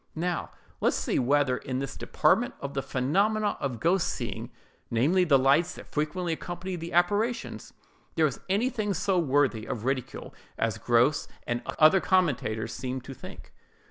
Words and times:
Now, 0.15 0.49
let 0.79 0.87
us 0.87 0.95
see 0.95 1.19
whether 1.19 1.57
in 1.57 1.77
this 1.77 1.95
department 1.95 2.55
of 2.59 2.73
the 2.73 2.81
phenomenon 2.81 3.55
of 3.59 3.79
ghost 3.79 4.07
seeing, 4.09 4.49
namely, 4.89 5.25
the 5.25 5.37
lights 5.37 5.75
that 5.75 5.85
frequently 5.91 6.33
accompany 6.33 6.75
the 6.75 6.91
apparitions, 6.91 7.71
there 8.15 8.25
is 8.25 8.39
anything 8.49 8.95
so 8.95 9.19
worthy 9.19 9.67
of 9.67 9.85
ridicule 9.85 10.33
as 10.57 10.79
Grose 10.79 11.27
and 11.45 11.61
other 11.77 11.99
such 11.99 12.09
commentators 12.09 12.73
seem 12.73 12.99
to 13.01 13.13
think. 13.13 13.53